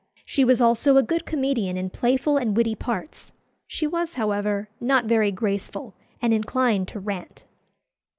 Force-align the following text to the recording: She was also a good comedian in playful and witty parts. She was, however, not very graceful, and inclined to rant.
She 0.25 0.43
was 0.43 0.59
also 0.59 0.97
a 0.97 1.03
good 1.03 1.27
comedian 1.27 1.77
in 1.77 1.91
playful 1.91 2.35
and 2.37 2.57
witty 2.57 2.73
parts. 2.73 3.33
She 3.67 3.85
was, 3.85 4.15
however, 4.15 4.67
not 4.79 5.05
very 5.05 5.31
graceful, 5.31 5.93
and 6.23 6.33
inclined 6.33 6.87
to 6.87 6.99
rant. 6.99 7.43